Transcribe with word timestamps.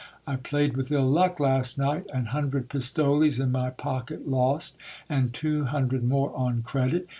I 0.25 0.35
played 0.35 0.75
with 0.77 0.91
ill 0.91 1.05
luck 1.07 1.39
last 1.39 1.77
night, 1.77 2.07
an 2.11 2.25
hundred 2.33 2.69
pistoles 2.69 3.39
in 3.39 3.51
my 3.51 3.69
pocket 3.69 4.27
lost, 4.27 4.79
and 5.07 5.31
two 5.31 5.65
hundred 5.65 6.03
more 6.03 6.35
on 6.35 6.63
credit. 6.63 7.09